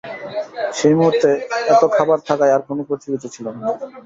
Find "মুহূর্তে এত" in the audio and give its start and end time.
0.99-1.83